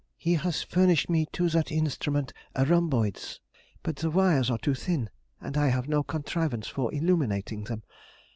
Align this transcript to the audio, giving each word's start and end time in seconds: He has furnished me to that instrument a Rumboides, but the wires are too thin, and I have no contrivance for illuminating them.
He 0.17 0.33
has 0.33 0.63
furnished 0.63 1.11
me 1.11 1.27
to 1.33 1.47
that 1.49 1.71
instrument 1.71 2.33
a 2.55 2.65
Rumboides, 2.65 3.39
but 3.83 3.97
the 3.97 4.09
wires 4.09 4.49
are 4.49 4.57
too 4.57 4.73
thin, 4.73 5.11
and 5.39 5.55
I 5.55 5.67
have 5.67 5.87
no 5.87 6.01
contrivance 6.01 6.65
for 6.67 6.91
illuminating 6.91 7.65
them. 7.65 7.83